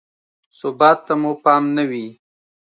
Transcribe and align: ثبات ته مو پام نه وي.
ثبات 0.59 0.97
ته 1.05 1.13
مو 1.21 1.31
پام 1.43 1.63
نه 1.75 1.83
وي. 1.89 2.05